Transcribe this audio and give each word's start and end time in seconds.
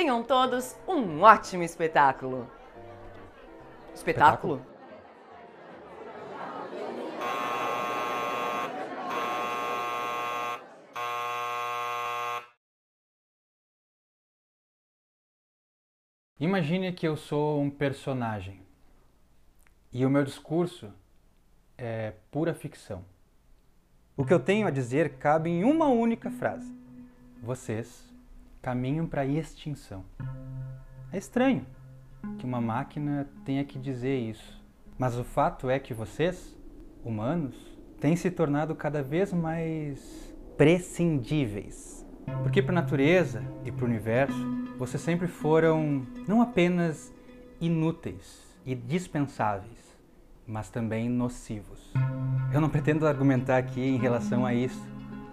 Tenham 0.00 0.22
todos 0.22 0.78
um 0.88 1.20
ótimo 1.20 1.62
espetáculo. 1.62 2.50
Espetáculo? 3.94 4.64
Imagine 16.38 16.94
que 16.94 17.06
eu 17.06 17.14
sou 17.14 17.60
um 17.60 17.68
personagem 17.68 18.62
e 19.92 20.06
o 20.06 20.08
meu 20.08 20.24
discurso 20.24 20.90
é 21.76 22.14
pura 22.30 22.54
ficção. 22.54 23.04
O 24.16 24.24
que 24.24 24.32
eu 24.32 24.40
tenho 24.40 24.66
a 24.66 24.70
dizer 24.70 25.18
cabe 25.18 25.50
em 25.50 25.62
uma 25.62 25.88
única 25.88 26.30
frase: 26.30 26.74
Vocês 27.42 28.09
caminham 28.62 29.06
para 29.06 29.22
a 29.22 29.26
extinção. 29.26 30.04
É 31.12 31.18
estranho 31.18 31.64
que 32.38 32.44
uma 32.44 32.60
máquina 32.60 33.28
tenha 33.44 33.64
que 33.64 33.78
dizer 33.78 34.18
isso, 34.18 34.62
mas 34.98 35.16
o 35.16 35.24
fato 35.24 35.70
é 35.70 35.78
que 35.78 35.94
vocês, 35.94 36.56
humanos, 37.04 37.56
têm 37.98 38.14
se 38.16 38.30
tornado 38.30 38.74
cada 38.74 39.02
vez 39.02 39.32
mais 39.32 40.34
prescindíveis. 40.56 42.06
Porque 42.42 42.62
para 42.62 42.72
a 42.72 42.82
natureza 42.82 43.42
e 43.64 43.72
para 43.72 43.84
o 43.84 43.88
universo, 43.88 44.38
vocês 44.78 45.02
sempre 45.02 45.26
foram 45.26 46.06
não 46.28 46.42
apenas 46.42 47.12
inúteis 47.60 48.40
e 48.64 48.74
dispensáveis, 48.74 49.98
mas 50.46 50.70
também 50.70 51.08
nocivos. 51.08 51.92
Eu 52.52 52.60
não 52.60 52.68
pretendo 52.68 53.06
argumentar 53.06 53.56
aqui 53.56 53.80
em 53.80 53.98
relação 53.98 54.44
a 54.44 54.52
isso. 54.52 54.80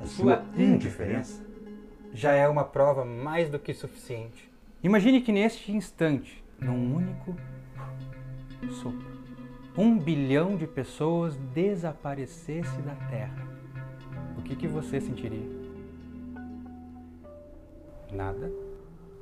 A 0.02 0.06
sua 0.06 0.44
indiferença 0.56 1.47
já 2.17 2.31
é 2.31 2.47
uma 2.47 2.63
prova 2.63 3.05
mais 3.05 3.47
do 3.47 3.59
que 3.59 3.75
suficiente. 3.75 4.51
Imagine 4.81 5.21
que 5.21 5.31
neste 5.31 5.71
instante, 5.71 6.43
num 6.59 6.95
único 6.95 7.35
sopro, 8.81 9.21
um 9.77 9.99
bilhão 9.99 10.57
de 10.57 10.65
pessoas 10.65 11.38
desaparecesse 11.53 12.81
da 12.81 12.95
Terra. 13.07 13.47
O 14.35 14.41
que, 14.41 14.55
que 14.55 14.67
você 14.67 14.99
sentiria? 14.99 15.47
Nada? 18.11 18.51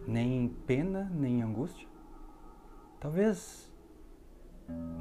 Nem 0.07 0.47
pena, 0.65 1.11
nem 1.13 1.43
angústia? 1.43 1.89
Talvez 3.01 3.69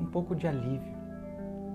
um 0.00 0.06
pouco 0.06 0.34
de 0.34 0.48
alívio. 0.48 0.96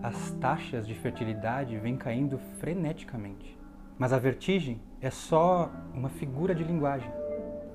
As 0.04 0.32
taxas 0.32 0.86
de 0.86 0.96
fertilidade 0.96 1.78
vêm 1.78 1.96
caindo 1.96 2.38
freneticamente. 2.60 3.58
Mas 3.98 4.12
a 4.12 4.20
vertigem 4.20 4.82
é 5.02 5.10
só 5.10 5.72
uma 5.94 6.10
figura 6.10 6.54
de 6.54 6.64
linguagem, 6.64 7.10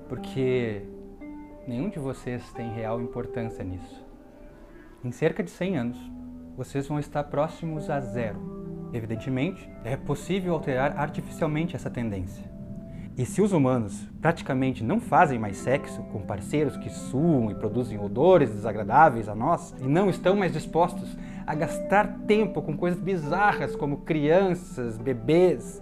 porque 0.07 0.83
nenhum 1.67 1.89
de 1.89 1.97
vocês 1.97 2.51
tem 2.53 2.71
real 2.71 3.01
importância 3.01 3.63
nisso. 3.63 4.05
Em 5.03 5.11
cerca 5.11 5.43
de 5.43 5.49
100 5.49 5.77
anos, 5.77 6.11
vocês 6.55 6.87
vão 6.87 6.99
estar 6.99 7.23
próximos 7.25 7.89
a 7.89 7.99
zero. 7.99 8.89
Evidentemente, 8.93 9.69
é 9.83 9.97
possível 9.97 10.53
alterar 10.53 10.97
artificialmente 10.97 11.75
essa 11.75 11.89
tendência. 11.89 12.45
E 13.17 13.25
se 13.25 13.41
os 13.41 13.53
humanos 13.53 14.07
praticamente 14.21 14.83
não 14.83 14.99
fazem 14.99 15.39
mais 15.39 15.57
sexo 15.57 16.03
com 16.11 16.21
parceiros 16.21 16.75
que 16.75 16.89
suam 16.89 17.49
e 17.49 17.55
produzem 17.55 17.97
odores 17.97 18.49
desagradáveis 18.49 19.29
a 19.29 19.35
nós 19.35 19.73
e 19.81 19.87
não 19.87 20.09
estão 20.09 20.35
mais 20.35 20.51
dispostos 20.51 21.17
a 21.47 21.55
gastar 21.55 22.19
tempo 22.27 22.61
com 22.61 22.75
coisas 22.75 22.99
bizarras 22.99 23.75
como 23.75 24.01
crianças, 24.01 24.97
bebês, 24.97 25.81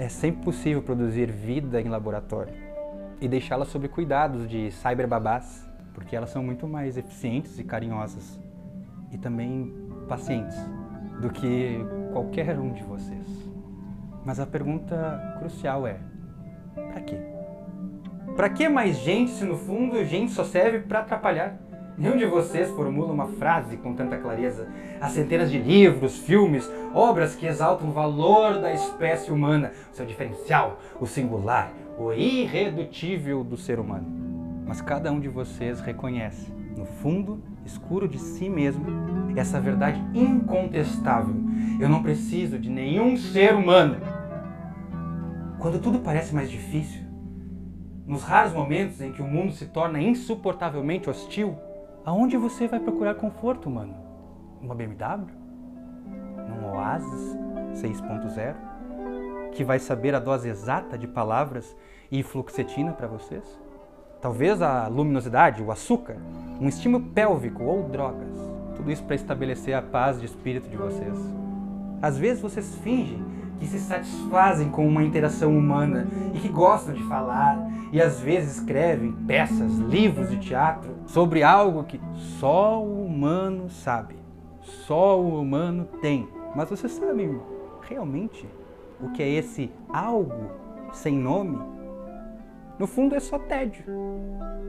é 0.00 0.08
sempre 0.08 0.42
possível 0.42 0.80
produzir 0.80 1.30
vida 1.30 1.78
em 1.78 1.86
laboratório 1.86 2.54
e 3.20 3.28
deixá-la 3.28 3.66
sob 3.66 3.86
cuidados 3.86 4.48
de 4.48 4.72
cyberbabás, 4.72 5.68
porque 5.92 6.16
elas 6.16 6.30
são 6.30 6.42
muito 6.42 6.66
mais 6.66 6.96
eficientes 6.96 7.58
e 7.58 7.64
carinhosas 7.64 8.40
e 9.12 9.18
também 9.18 9.70
pacientes 10.08 10.56
do 11.20 11.28
que 11.28 11.84
qualquer 12.14 12.58
um 12.58 12.72
de 12.72 12.82
vocês. 12.82 13.28
Mas 14.24 14.40
a 14.40 14.46
pergunta 14.46 15.36
crucial 15.38 15.86
é: 15.86 15.98
para 16.74 17.02
quê? 17.02 17.18
Para 18.34 18.48
que 18.48 18.70
mais 18.70 18.96
gente 18.96 19.32
se 19.32 19.44
no 19.44 19.58
fundo 19.58 20.02
gente 20.02 20.32
só 20.32 20.44
serve 20.44 20.78
para 20.78 21.00
atrapalhar? 21.00 21.58
Nenhum 22.00 22.16
de 22.16 22.24
vocês 22.24 22.70
formula 22.70 23.12
uma 23.12 23.26
frase 23.26 23.76
com 23.76 23.92
tanta 23.92 24.16
clareza. 24.16 24.66
Há 24.98 25.10
centenas 25.10 25.50
de 25.50 25.58
livros, 25.58 26.16
filmes, 26.16 26.66
obras 26.94 27.34
que 27.34 27.44
exaltam 27.44 27.90
o 27.90 27.92
valor 27.92 28.58
da 28.58 28.72
espécie 28.72 29.30
humana, 29.30 29.70
o 29.92 29.94
seu 29.94 30.06
diferencial, 30.06 30.80
o 30.98 31.06
singular, 31.06 31.70
o 31.98 32.10
irredutível 32.10 33.44
do 33.44 33.58
ser 33.58 33.78
humano. 33.78 34.06
Mas 34.66 34.80
cada 34.80 35.12
um 35.12 35.20
de 35.20 35.28
vocês 35.28 35.82
reconhece, 35.82 36.50
no 36.74 36.86
fundo 36.86 37.42
escuro 37.66 38.08
de 38.08 38.18
si 38.18 38.48
mesmo, 38.48 38.86
essa 39.36 39.60
verdade 39.60 40.02
incontestável. 40.14 41.34
Eu 41.78 41.90
não 41.90 42.02
preciso 42.02 42.58
de 42.58 42.70
nenhum 42.70 43.14
ser 43.18 43.54
humano. 43.54 43.98
Quando 45.58 45.78
tudo 45.78 45.98
parece 45.98 46.34
mais 46.34 46.50
difícil, 46.50 47.02
nos 48.06 48.22
raros 48.22 48.54
momentos 48.54 49.02
em 49.02 49.12
que 49.12 49.20
o 49.20 49.26
mundo 49.26 49.52
se 49.52 49.66
torna 49.66 50.00
insuportavelmente 50.00 51.10
hostil, 51.10 51.58
aonde 52.04 52.36
você 52.36 52.66
vai 52.66 52.80
procurar 52.80 53.14
conforto, 53.14 53.68
mano? 53.68 53.94
Uma 54.60 54.74
BMW? 54.74 55.26
Num 56.48 56.74
Oasis 56.74 57.36
6.0? 57.74 58.54
Que 59.52 59.64
vai 59.64 59.78
saber 59.78 60.14
a 60.14 60.20
dose 60.20 60.48
exata 60.48 60.96
de 60.96 61.06
palavras 61.06 61.76
e 62.10 62.22
fluoxetina 62.22 62.92
para 62.92 63.06
vocês? 63.06 63.44
Talvez 64.20 64.60
a 64.60 64.86
luminosidade, 64.86 65.62
o 65.62 65.72
açúcar, 65.72 66.16
um 66.60 66.68
estímulo 66.68 67.06
pélvico 67.06 67.64
ou 67.64 67.88
drogas. 67.88 68.38
Tudo 68.76 68.90
isso 68.90 69.04
para 69.04 69.16
estabelecer 69.16 69.74
a 69.74 69.82
paz 69.82 70.20
de 70.20 70.26
espírito 70.26 70.68
de 70.68 70.76
vocês. 70.76 71.18
Às 72.02 72.18
vezes 72.18 72.42
vocês 72.42 72.74
fingem 72.76 73.22
que 73.60 73.66
se 73.66 73.78
satisfazem 73.78 74.70
com 74.70 74.88
uma 74.88 75.04
interação 75.04 75.56
humana 75.56 76.08
e 76.34 76.40
que 76.40 76.48
gostam 76.48 76.94
de 76.94 77.02
falar, 77.04 77.70
e 77.92 78.00
às 78.00 78.18
vezes 78.18 78.56
escrevem 78.56 79.12
peças, 79.26 79.78
livros 79.78 80.30
de 80.30 80.38
teatro 80.38 80.90
sobre 81.06 81.42
algo 81.42 81.84
que 81.84 82.00
só 82.38 82.82
o 82.82 83.04
humano 83.04 83.68
sabe, 83.68 84.16
só 84.62 85.20
o 85.20 85.40
humano 85.40 85.86
tem. 86.00 86.26
Mas 86.56 86.70
vocês 86.70 86.90
sabem 86.92 87.38
realmente 87.82 88.48
o 89.00 89.10
que 89.10 89.22
é 89.22 89.28
esse 89.28 89.70
algo 89.88 90.50
sem 90.92 91.16
nome? 91.16 91.58
No 92.78 92.86
fundo 92.86 93.14
é 93.14 93.20
só 93.20 93.38
tédio. 93.38 93.84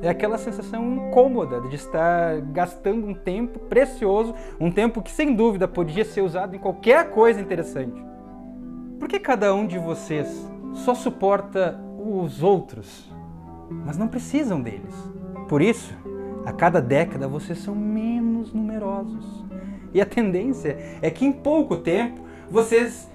É 0.02 0.10
aquela 0.10 0.38
sensação 0.38 0.96
incômoda 0.96 1.62
de 1.62 1.78
estar 1.78 2.42
gastando 2.42 3.08
um 3.08 3.14
tempo 3.14 3.58
precioso, 3.58 4.36
um 4.60 4.70
tempo 4.70 5.02
que 5.02 5.12
sem 5.12 5.34
dúvida 5.34 5.66
podia 5.66 6.04
ser 6.04 6.22
usado 6.22 6.54
em 6.54 6.60
qualquer 6.60 7.10
coisa 7.10 7.40
interessante. 7.40 8.12
Por 9.02 9.10
que 9.10 9.20
cada 9.20 9.52
um 9.56 9.66
de 9.66 9.80
vocês 9.80 10.48
só 10.76 10.94
suporta 10.94 11.84
os 11.98 12.44
outros, 12.44 13.12
mas 13.68 13.98
não 13.98 14.08
precisam 14.08 14.62
deles? 14.62 14.94
Por 15.50 15.60
isso, 15.60 15.92
a 16.46 16.54
cada 16.54 16.80
década 16.80 17.28
vocês 17.28 17.58
são 17.58 17.74
menos 17.74 18.54
numerosos. 18.54 19.44
E 19.92 20.00
a 20.00 20.06
tendência 20.06 20.78
é 21.02 21.10
que 21.10 21.26
em 21.26 21.32
pouco 21.32 21.78
tempo 21.78 22.22
vocês 22.48 23.10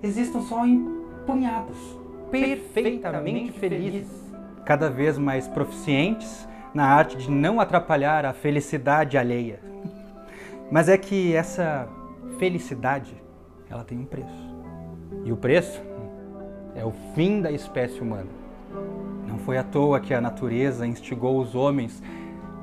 existam 0.00 0.42
só 0.42 0.64
em 0.64 1.02
punhados, 1.26 1.98
perfeitamente 2.30 3.50
felizes, 3.50 4.08
cada 4.64 4.88
vez 4.88 5.18
mais 5.18 5.48
proficientes 5.48 6.48
na 6.72 6.86
arte 6.86 7.16
de 7.16 7.28
não 7.28 7.60
atrapalhar 7.60 8.24
a 8.24 8.32
felicidade 8.32 9.18
alheia. 9.18 9.58
Mas 10.70 10.88
é 10.88 10.96
que 10.96 11.34
essa 11.34 11.88
felicidade, 12.38 13.20
ela 13.68 13.82
tem 13.82 13.98
um 13.98 14.06
preço. 14.06 14.51
E 15.24 15.32
o 15.32 15.36
preço 15.36 15.80
é 16.74 16.84
o 16.84 16.92
fim 17.14 17.40
da 17.40 17.50
espécie 17.50 18.00
humana. 18.00 18.30
Não 19.26 19.38
foi 19.38 19.56
à 19.56 19.62
toa 19.62 20.00
que 20.00 20.12
a 20.12 20.20
natureza 20.20 20.86
instigou 20.86 21.40
os 21.40 21.54
homens 21.54 22.02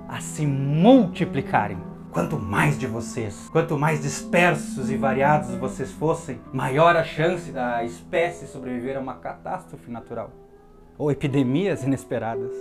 a 0.07 0.19
se 0.19 0.45
multiplicarem. 0.45 1.77
Quanto 2.11 2.37
mais 2.39 2.77
de 2.77 2.87
vocês, 2.87 3.47
quanto 3.49 3.77
mais 3.77 4.01
dispersos 4.01 4.89
e 4.89 4.97
variados 4.97 5.53
vocês 5.55 5.91
fossem, 5.91 6.39
maior 6.51 6.95
a 6.95 7.03
chance 7.03 7.51
da 7.51 7.83
espécie 7.83 8.47
sobreviver 8.47 8.97
a 8.97 8.99
uma 8.99 9.13
catástrofe 9.13 9.91
natural 9.91 10.31
ou 10.97 11.11
epidemias 11.11 11.83
inesperadas. 11.83 12.51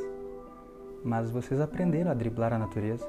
Mas 1.02 1.30
vocês 1.30 1.60
aprenderam 1.60 2.10
a 2.10 2.14
driblar 2.14 2.52
a 2.52 2.58
natureza 2.58 3.08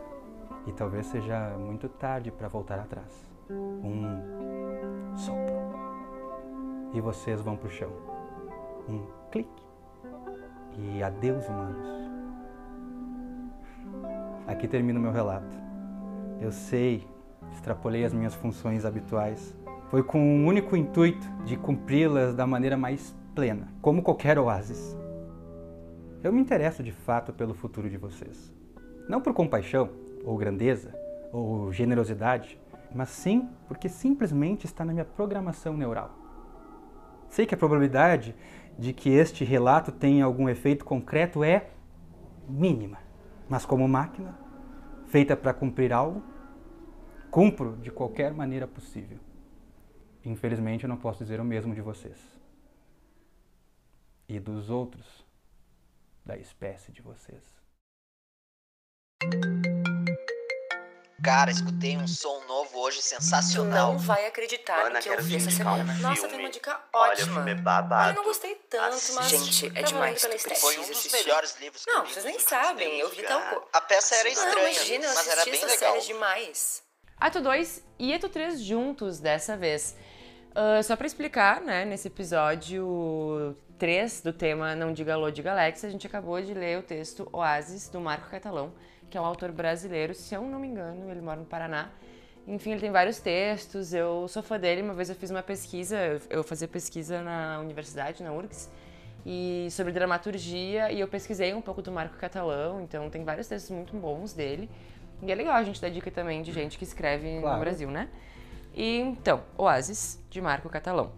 e 0.66 0.72
talvez 0.72 1.08
seja 1.08 1.56
muito 1.58 1.90
tarde 1.90 2.32
para 2.32 2.48
voltar 2.48 2.80
atrás. 2.80 3.26
Um 3.50 5.16
sopro 5.18 5.59
e 6.94 7.02
vocês 7.02 7.42
vão 7.42 7.56
pro 7.56 7.70
chão. 7.70 7.92
Um 8.88 9.04
clique 9.32 9.64
e 10.78 11.04
adeus 11.04 11.48
humanos. 11.48 11.88
Aqui 14.48 14.68
termina 14.68 15.00
o 15.00 15.02
meu 15.02 15.12
relato. 15.12 15.58
Eu 16.42 16.52
sei, 16.52 17.08
extrapolei 17.52 18.04
as 18.04 18.14
minhas 18.14 18.34
funções 18.34 18.86
habituais. 18.86 19.56
Foi 19.90 20.04
com 20.04 20.20
o 20.20 20.48
único 20.48 20.76
intuito 20.76 21.28
de 21.46 21.58
cumpri-las 21.58 22.34
da 22.34 22.48
maneira 22.48 22.78
mais 22.78 23.16
plena, 23.36 23.68
como 23.82 24.02
qualquer 24.02 24.38
oásis. 24.38 24.98
Eu 26.24 26.34
me 26.34 26.42
interesso 26.42 26.84
de 26.84 26.92
fato 26.92 27.32
pelo 27.32 27.54
futuro 27.54 27.90
de 27.90 27.98
vocês. 27.98 28.54
Não 29.08 29.22
por 29.22 29.34
compaixão, 29.34 29.90
ou 30.26 30.38
grandeza, 30.38 30.94
ou 31.32 31.72
generosidade, 31.72 32.60
mas 32.94 33.10
sim 33.10 33.50
porque 33.68 33.88
simplesmente 33.88 34.66
está 34.66 34.84
na 34.84 34.94
minha 34.94 35.06
programação 35.06 35.78
neural. 35.78 36.19
Sei 37.30 37.46
que 37.46 37.54
a 37.54 37.58
probabilidade 37.58 38.36
de 38.78 38.94
que 38.94 39.10
este 39.10 39.44
relato 39.44 39.92
tenha 39.92 40.26
algum 40.26 40.50
efeito 40.50 40.84
concreto 40.84 41.44
é 41.44 41.70
mínima. 42.48 43.00
Mas 43.48 43.66
como 43.66 43.88
máquina, 43.88 44.38
feita 45.08 45.36
para 45.36 45.54
cumprir 45.54 45.94
algo, 45.94 46.24
cumpro 47.30 47.78
de 47.78 47.92
qualquer 47.92 48.34
maneira 48.34 48.68
possível. 48.68 49.20
Infelizmente, 50.26 50.84
eu 50.84 50.90
não 50.90 50.98
posso 50.98 51.24
dizer 51.24 51.40
o 51.40 51.46
mesmo 51.46 51.74
de 51.74 51.82
vocês. 51.82 52.18
E 54.28 54.40
dos 54.40 54.70
outros 54.70 55.26
da 56.26 56.38
espécie 56.38 56.92
de 56.92 57.02
vocês. 57.02 57.59
Cara, 61.24 61.52
escutei 61.52 61.98
um 61.98 62.08
som 62.08 62.42
novo 62.48 62.80
hoje 62.80 63.02
sensacional. 63.02 63.94
Não 63.94 64.00
vai 64.00 64.26
acreditar 64.26 64.80
Ana, 64.86 64.92
no 64.92 65.00
que 65.02 65.10
eu 65.10 65.22
vi 65.22 65.36
essa 65.36 65.52
semana. 65.52 65.94
um 65.94 65.98
Nossa, 65.98 66.28
tem 66.28 66.40
uma 66.40 66.50
dica 66.50 66.80
Olha, 66.94 67.10
o 67.10 67.14
ótima. 67.14 67.34
filme 67.34 67.52
é 67.52 67.56
babado. 67.56 68.10
Ai, 68.10 68.14
não 68.16 68.24
gostei 68.24 68.56
tanto, 68.70 68.96
Assiste. 68.96 69.14
mas. 69.16 69.30
Gente, 69.30 69.78
é 69.78 69.84
demais. 69.84 70.28
Foi 70.60 70.78
um 70.80 70.88
dos 70.88 71.12
melhores 71.12 71.60
livros 71.60 71.84
que 71.84 71.90
eu 71.90 71.94
Não, 71.98 72.06
vocês 72.06 72.26
nem 72.26 72.40
sabem. 72.40 73.00
Eu 73.00 73.10
vi 73.10 73.24
tal 73.24 73.42
coisa. 73.42 73.66
A 73.74 73.82
peça 73.82 74.16
era 74.16 74.24
Não, 74.26 74.32
estranha, 74.32 74.70
imagina, 74.72 75.06
eu 75.06 75.14
mas 75.16 75.28
era 75.28 75.42
assisti 75.42 75.52
bem 75.52 75.60
essa 75.60 75.86
legal. 75.86 75.94
série 76.02 76.14
demais. 76.14 76.84
Ato 77.18 77.42
2 77.42 77.84
e 78.00 78.14
Ato 78.14 78.30
3 78.30 78.62
juntos 78.62 79.20
dessa 79.20 79.58
vez. 79.58 79.96
Ah, 80.56 80.82
só 80.82 80.96
pra 80.96 81.06
explicar, 81.06 81.62
né, 81.62 81.86
nesse 81.86 82.08
episódio 82.08 83.56
3 83.78 84.22
do 84.22 84.34
tema 84.34 84.76
Não 84.76 84.92
Diga 84.94 85.14
Alô, 85.14 85.30
Diga 85.32 85.52
Alex, 85.52 85.84
a 85.86 85.90
gente 85.90 86.06
acabou 86.08 86.42
de 86.42 86.54
ler 86.54 86.80
o 86.80 86.84
texto 86.84 87.28
Oasis, 87.32 87.88
do 87.90 88.00
Marco 88.00 88.30
Catalão, 88.30 88.74
que 89.10 89.18
é 89.18 89.22
um 89.22 89.26
autor 89.26 89.52
brasileiro, 89.52 90.14
se 90.14 90.34
eu 90.36 90.42
não 90.42 90.60
me 90.60 90.68
engano, 90.68 91.10
ele 91.10 91.22
mora 91.22 91.40
no 91.40 91.46
Paraná. 91.46 91.90
Enfim, 92.48 92.72
ele 92.72 92.82
tem 92.82 92.92
vários 92.92 93.20
textos, 93.20 93.94
eu 93.94 94.28
sou 94.28 94.42
fã 94.42 94.60
dele, 94.60 94.82
uma 94.82 94.94
vez 94.94 95.10
eu 95.10 95.16
fiz 95.16 95.30
uma 95.30 95.44
pesquisa, 95.44 96.20
eu- 96.30 96.44
fazia 96.44 96.68
pesquisa 96.68 97.22
na 97.22 97.60
universidade, 97.60 98.24
na 98.24 98.32
URGS, 98.32 98.70
e 99.26 99.68
sobre 99.72 99.92
dramaturgia, 99.92 100.92
e 100.92 101.00
eu 101.00 101.08
pesquisei 101.08 101.54
um 101.54 101.62
pouco 101.62 101.82
do 101.82 101.92
Marco 101.92 102.18
Catalão, 102.18 102.82
então 102.82 103.10
tem 103.10 103.24
vários 103.24 103.48
textos 103.48 103.70
muito 103.70 103.96
bons 103.96 104.34
dele. 104.34 104.70
E 105.22 105.32
é 105.32 105.36
legal 105.36 105.56
a 105.56 105.64
gente 105.64 105.82
dar 105.82 105.90
dica 105.90 106.10
também 106.10 106.42
de 106.42 106.52
gente 106.52 106.78
que 106.78 106.84
escreve 106.84 107.40
Claro. 107.40 107.56
no 107.56 107.60
Brasil, 107.62 107.92
né? 107.92 108.08
E 108.74 108.98
então, 109.00 109.44
Oasis, 109.58 110.20
de 110.30 110.40
Marco 110.42 110.70
Catalão. 110.70 111.12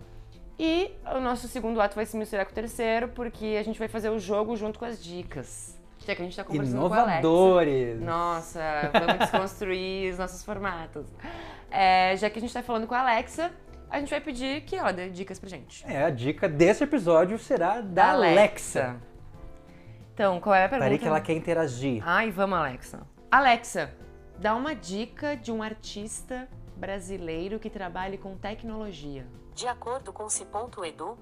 E 0.57 0.91
o 1.15 1.19
nosso 1.19 1.47
segundo 1.47 1.79
ato 1.79 1.95
vai 1.95 2.05
se 2.05 2.17
misturar 2.17 2.45
com 2.45 2.51
o 2.51 2.55
terceiro, 2.55 3.09
porque 3.09 3.57
a 3.59 3.63
gente 3.63 3.77
vai 3.79 3.87
fazer 3.87 4.09
o 4.09 4.17
jogo 4.19 4.55
junto 4.55 4.79
com 4.79 4.85
as 4.85 5.01
dicas. 5.03 5.79
Já 6.05 6.15
que 6.15 6.21
a 6.21 6.25
gente 6.25 6.35
tá 6.35 6.43
conversando 6.43 6.87
com 6.87 6.93
a 6.93 7.01
Alexa. 7.01 7.19
Inovadores! 7.19 8.01
Nossa, 8.01 8.61
vamos 8.91 9.17
desconstruir 9.19 10.11
os 10.11 10.17
nossos 10.17 10.43
formatos. 10.43 11.05
É, 11.69 12.15
já 12.17 12.29
que 12.29 12.39
a 12.39 12.41
gente 12.41 12.53
tá 12.53 12.63
falando 12.63 12.87
com 12.87 12.95
a 12.95 13.01
Alexa, 13.01 13.51
a 13.89 13.99
gente 13.99 14.09
vai 14.09 14.19
pedir 14.19 14.61
que 14.61 14.75
ela 14.75 14.91
dê 14.91 15.09
dicas 15.09 15.39
pra 15.39 15.49
gente. 15.49 15.85
É, 15.85 16.03
a 16.03 16.09
dica 16.09 16.49
desse 16.49 16.83
episódio 16.83 17.37
será 17.37 17.81
da 17.81 18.11
Alexa. 18.11 18.99
Então, 20.13 20.39
qual 20.39 20.55
é 20.55 20.65
a 20.65 20.69
pergunta? 20.69 20.85
Parei 20.85 20.97
que 20.97 21.07
ela 21.07 21.21
quer 21.21 21.33
interagir. 21.33 22.01
Ai, 22.05 22.31
vamos, 22.31 22.57
Alexa. 22.57 23.01
Alexa, 23.29 23.93
dá 24.39 24.55
uma 24.55 24.73
dica 24.75 25.35
de 25.35 25.51
um 25.51 25.61
artista 25.61 26.47
brasileiro 26.75 27.59
que 27.59 27.69
trabalhe 27.69 28.17
com 28.17 28.35
tecnologia. 28.35 29.25
De 29.53 29.67
acordo 29.67 30.11
com 30.11 30.27
ci.edu, 30.29 31.17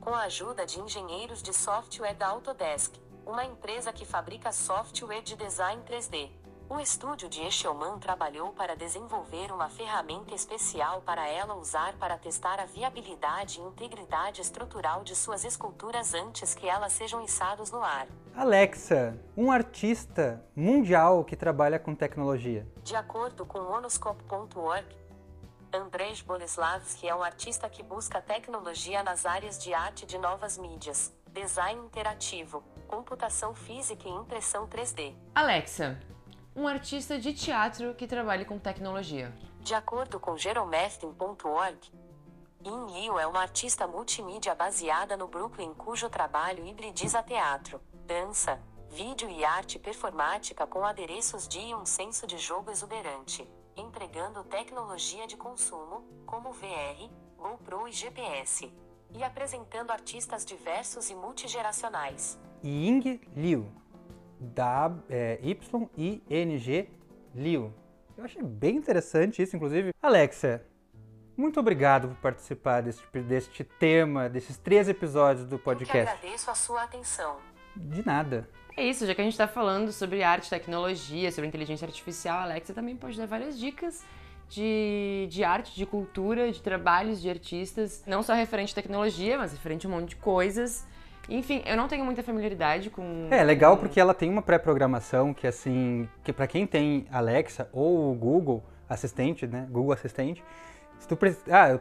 com 0.00 0.10
a 0.14 0.22
ajuda 0.22 0.66
de 0.66 0.80
engenheiros 0.80 1.42
de 1.42 1.52
software 1.52 2.14
da 2.14 2.28
Autodesk, 2.28 2.94
uma 3.30 3.44
empresa 3.44 3.92
que 3.92 4.04
fabrica 4.04 4.50
software 4.50 5.22
de 5.22 5.36
design 5.36 5.80
3D. 5.88 6.30
O 6.68 6.80
estúdio 6.80 7.28
de 7.28 7.40
Echelman 7.42 7.98
trabalhou 7.98 8.52
para 8.52 8.74
desenvolver 8.74 9.52
uma 9.52 9.68
ferramenta 9.68 10.34
especial 10.34 11.00
para 11.02 11.28
ela 11.28 11.54
usar 11.54 11.94
para 11.94 12.18
testar 12.18 12.58
a 12.58 12.64
viabilidade 12.64 13.60
e 13.60 13.62
integridade 13.62 14.40
estrutural 14.40 15.04
de 15.04 15.14
suas 15.14 15.44
esculturas 15.44 16.12
antes 16.12 16.54
que 16.54 16.68
elas 16.68 16.92
sejam 16.92 17.22
içadas 17.22 17.70
no 17.70 17.82
ar. 17.82 18.08
Alexa, 18.34 19.16
um 19.36 19.50
artista 19.50 20.44
mundial 20.54 21.24
que 21.24 21.36
trabalha 21.36 21.78
com 21.78 21.94
tecnologia. 21.94 22.66
De 22.82 22.96
acordo 22.96 23.46
com 23.46 23.60
onoscope.org, 23.60 24.86
Andrzej 25.72 26.24
Boleslavski 26.24 27.08
é 27.08 27.14
um 27.14 27.22
artista 27.22 27.68
que 27.68 27.82
busca 27.82 28.20
tecnologia 28.20 29.04
nas 29.04 29.24
áreas 29.24 29.62
de 29.62 29.72
arte 29.72 30.04
de 30.04 30.18
novas 30.18 30.58
mídias, 30.58 31.12
design 31.32 31.80
interativo, 31.86 32.62
computação 32.90 33.54
física 33.54 34.08
e 34.08 34.10
impressão 34.10 34.66
3D. 34.66 35.14
Alexa, 35.32 35.96
um 36.56 36.66
artista 36.66 37.20
de 37.20 37.32
teatro 37.32 37.94
que 37.94 38.04
trabalhe 38.04 38.44
com 38.44 38.58
tecnologia. 38.58 39.32
De 39.60 39.74
acordo 39.74 40.18
com 40.18 40.36
Jeromeftin.org, 40.36 41.78
In 42.64 42.86
Liu 42.92 43.16
é 43.16 43.28
uma 43.28 43.42
artista 43.42 43.86
multimídia 43.86 44.56
baseada 44.56 45.16
no 45.16 45.28
Brooklyn 45.28 45.72
cujo 45.72 46.10
trabalho 46.10 46.66
hibridiza 46.66 47.22
teatro, 47.22 47.80
dança, 48.06 48.60
vídeo 48.88 49.30
e 49.30 49.44
arte 49.44 49.78
performática 49.78 50.66
com 50.66 50.84
adereços 50.84 51.46
de 51.46 51.60
e 51.60 51.74
um 51.74 51.86
senso 51.86 52.26
de 52.26 52.38
jogo 52.38 52.72
exuberante, 52.72 53.48
empregando 53.76 54.42
tecnologia 54.42 55.28
de 55.28 55.36
consumo, 55.36 56.04
como 56.26 56.52
VR, 56.52 57.08
GoPro 57.38 57.86
e 57.86 57.92
GPS, 57.92 58.74
e 59.14 59.22
apresentando 59.22 59.92
artistas 59.92 60.44
diversos 60.44 61.08
e 61.08 61.14
multigeracionais. 61.14 62.36
Ying 62.64 63.20
Liu. 63.36 63.66
Da, 64.38 64.90
é, 65.08 65.38
Y-I-N-G 65.42 66.88
Liu. 67.34 67.72
Eu 68.16 68.24
achei 68.24 68.42
bem 68.42 68.76
interessante 68.76 69.42
isso, 69.42 69.56
inclusive. 69.56 69.92
Alexa, 70.02 70.62
muito 71.36 71.58
obrigado 71.58 72.08
por 72.08 72.16
participar 72.16 72.82
deste, 72.82 73.04
deste 73.22 73.64
tema, 73.64 74.28
desses 74.28 74.56
três 74.58 74.88
episódios 74.88 75.46
do 75.46 75.54
Eu 75.54 75.58
que 75.58 75.64
podcast. 75.64 76.12
agradeço 76.12 76.50
a 76.50 76.54
sua 76.54 76.82
atenção. 76.82 77.36
De 77.74 78.04
nada. 78.04 78.48
É 78.76 78.84
isso, 78.84 79.06
já 79.06 79.14
que 79.14 79.20
a 79.20 79.24
gente 79.24 79.36
tá 79.36 79.48
falando 79.48 79.92
sobre 79.92 80.22
arte, 80.22 80.50
tecnologia, 80.50 81.30
sobre 81.30 81.48
inteligência 81.48 81.86
artificial, 81.86 82.38
a 82.38 82.42
Alexa 82.42 82.72
também 82.72 82.96
pode 82.96 83.16
dar 83.16 83.26
várias 83.26 83.58
dicas 83.58 84.04
de, 84.50 85.28
de 85.30 85.44
arte, 85.44 85.74
de 85.74 85.86
cultura, 85.86 86.50
de 86.50 86.60
trabalhos 86.60 87.22
de 87.22 87.30
artistas, 87.30 88.02
não 88.06 88.22
só 88.22 88.34
referente 88.34 88.72
à 88.72 88.74
tecnologia, 88.74 89.38
mas 89.38 89.52
referente 89.52 89.86
a 89.86 89.88
um 89.88 89.92
monte 89.92 90.10
de 90.10 90.16
coisas. 90.16 90.86
Enfim, 91.30 91.62
eu 91.64 91.76
não 91.76 91.86
tenho 91.88 92.04
muita 92.04 92.22
familiaridade 92.22 92.90
com. 92.90 93.28
É 93.30 93.42
legal 93.44 93.76
com- 93.76 93.82
porque 93.84 94.00
ela 94.00 94.12
tem 94.12 94.28
uma 94.28 94.42
pré-programação 94.42 95.32
que 95.32 95.46
assim, 95.46 96.08
que 96.24 96.32
para 96.32 96.46
quem 96.46 96.66
tem 96.66 97.06
Alexa 97.10 97.68
ou 97.72 98.12
Google 98.14 98.62
Assistente, 98.88 99.46
né, 99.46 99.66
Google 99.70 99.92
Assistente, 99.92 100.42
se 100.98 101.06
tu 101.06 101.16
pre- 101.16 101.36
ah, 101.50 101.70
eu 101.70 101.80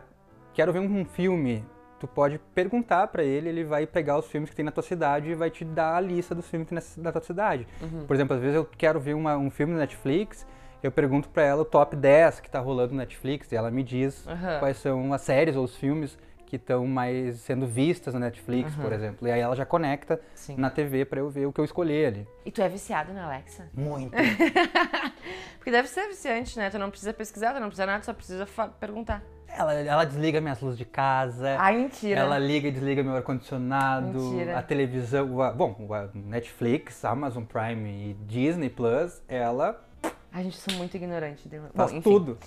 quero 0.54 0.72
ver 0.72 0.80
um 0.80 1.04
filme, 1.04 1.66
tu 2.00 2.08
pode 2.08 2.40
perguntar 2.54 3.08
para 3.08 3.24
ele, 3.24 3.50
ele 3.50 3.64
vai 3.64 3.88
pegar 3.88 4.18
os 4.20 4.28
filmes 4.28 4.50
que 4.50 4.56
tem 4.56 4.64
na 4.64 4.72
tua 4.72 4.84
cidade 4.84 5.30
e 5.32 5.36
vai 5.36 5.50
te 5.50 5.66
dar 5.66 5.96
a 5.96 6.00
lista 6.00 6.36
dos 6.36 6.48
filmes 6.48 6.70
que 6.70 6.76
tem 6.76 7.04
na, 7.04 7.12
tua 7.12 7.22
cidade. 7.22 7.68
Por 8.08 8.16
exemplo, 8.16 8.36
às 8.36 8.42
vezes 8.42 8.56
eu 8.56 8.66
quero 8.78 9.00
ver 9.00 9.16
uma- 9.16 9.36
um 9.38 9.50
filme 9.50 9.74
no 9.74 9.80
Netflix, 9.80 10.46
eu 10.84 10.92
pergunto 10.92 11.28
para 11.30 11.44
ela 11.44 11.64
o 11.64 11.66
top 11.66 11.96
10 11.96 12.40
que 12.40 12.50
tá 12.50 12.60
rolando 12.60 12.94
no 12.94 13.00
Netflix 13.00 13.52
e 13.52 13.56
ela 13.56 13.70
me 13.72 13.84
diz 13.84 14.26
Aham. 14.28 14.60
quais 14.60 14.78
são 14.78 15.12
as 15.12 15.22
séries 15.22 15.56
ou 15.58 15.64
os 15.66 15.76
filmes 15.76 16.18
que 16.50 16.56
estão 16.56 16.86
mais 16.88 17.38
sendo 17.42 17.68
vistas 17.68 18.14
na 18.14 18.20
Netflix, 18.22 18.74
por 18.76 18.92
exemplo. 18.92 19.28
E 19.28 19.32
aí 19.32 19.40
ela 19.40 19.56
já 19.56 19.66
conecta 19.66 20.20
Sim. 20.34 20.56
na 20.58 20.70
TV 20.70 21.06
para 21.06 21.20
eu 21.20 21.30
ver 21.30 21.46
o 21.46 21.54
que 21.54 21.62
eu 21.62 21.66
escolher 21.66 22.08
ali. 22.08 22.28
E 22.44 22.52
tu 22.52 22.62
é 22.62 22.68
viciado 22.68 23.14
na 23.14 23.26
Alexa? 23.26 23.70
Muito. 23.74 24.12
Porque 25.58 25.72
deve 25.72 25.88
ser 25.88 26.08
viciante, 26.08 26.58
né? 26.58 26.70
Tu 26.70 26.80
não 26.80 26.90
precisa 26.90 27.14
pesquisar, 27.14 27.54
tu 27.54 27.60
não 27.60 27.68
precisa 27.68 27.86
nada, 27.86 28.04
só 28.04 28.14
precisa 28.14 28.48
perguntar. 28.80 29.22
Ela, 29.48 29.74
ela 29.74 30.06
desliga 30.06 30.40
minhas 30.40 30.60
luzes 30.62 30.78
de 30.78 30.86
casa. 30.86 31.56
Ai, 31.60 31.78
mentira. 31.78 32.20
Ela 32.20 32.38
liga 32.38 32.68
e 32.68 32.72
desliga 32.72 33.04
meu 33.04 33.16
ar-condicionado, 33.16 34.20
a 34.56 34.62
televisão, 34.62 35.38
o- 35.40 35.54
bom, 35.54 35.76
o 35.80 36.18
Netflix, 36.18 37.04
Amazon 37.04 37.44
Prime 37.44 37.90
e 37.90 38.14
Disney 38.26 38.70
Plus, 38.70 39.22
ela 39.28 39.84
Ai, 40.32 40.44
gente, 40.44 40.56
eu 40.56 40.62
sou 40.62 40.74
muito 40.78 40.96
ignorante. 40.96 41.48
Bom, 41.50 41.60
faz 41.74 41.92
enfim. 41.92 42.02
tudo. 42.02 42.38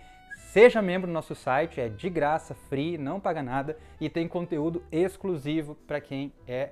Seja 0.50 0.80
membro 0.80 1.06
do 1.06 1.12
nosso 1.12 1.34
site, 1.34 1.78
é 1.78 1.90
de 1.90 2.08
graça, 2.08 2.54
free, 2.54 2.96
não 2.96 3.20
paga 3.20 3.42
nada 3.42 3.76
e 4.00 4.08
tem 4.08 4.26
conteúdo 4.26 4.82
exclusivo 4.90 5.74
para 5.86 6.00
quem 6.00 6.32
é 6.46 6.70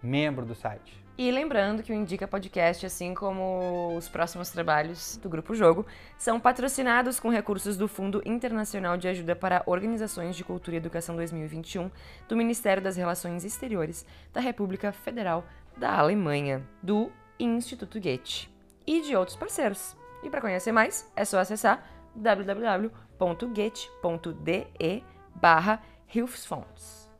membro 0.00 0.46
do 0.46 0.54
site. 0.54 1.07
E 1.18 1.30
lembrando 1.32 1.82
que 1.82 1.90
o 1.90 1.94
Indica 1.94 2.28
Podcast, 2.28 2.86
assim 2.86 3.12
como 3.12 3.96
os 3.96 4.08
próximos 4.08 4.50
trabalhos 4.50 5.16
do 5.16 5.28
Grupo 5.28 5.52
Jogo, 5.52 5.84
são 6.16 6.38
patrocinados 6.38 7.18
com 7.18 7.28
recursos 7.28 7.76
do 7.76 7.88
Fundo 7.88 8.22
Internacional 8.24 8.96
de 8.96 9.08
Ajuda 9.08 9.34
para 9.34 9.64
Organizações 9.66 10.36
de 10.36 10.44
Cultura 10.44 10.76
e 10.76 10.78
Educação 10.78 11.16
2021 11.16 11.90
do 12.28 12.36
Ministério 12.36 12.80
das 12.80 12.96
Relações 12.96 13.44
Exteriores 13.44 14.06
da 14.32 14.40
República 14.40 14.92
Federal 14.92 15.44
da 15.76 15.98
Alemanha, 15.98 16.64
do 16.80 17.10
Instituto 17.36 18.00
Goethe 18.00 18.48
e 18.86 19.00
de 19.00 19.16
outros 19.16 19.36
parceiros. 19.36 19.96
E 20.22 20.30
para 20.30 20.40
conhecer 20.40 20.70
mais, 20.70 21.10
é 21.16 21.24
só 21.24 21.40
acessar 21.40 21.84
www.goethe.de 22.14 25.02
barra 25.34 25.82
Hilfsfonds. 26.14 27.10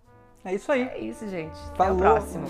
É 0.44 0.54
isso 0.54 0.70
aí. 0.70 0.82
É 0.82 1.00
isso, 1.00 1.28
gente. 1.28 1.58
Até 1.70 1.76
Falou. 1.76 1.96
o 1.96 1.98
próximo. 1.98 2.46